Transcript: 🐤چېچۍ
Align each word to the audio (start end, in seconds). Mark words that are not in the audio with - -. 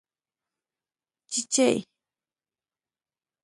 🐤چېچۍ 1.31 1.75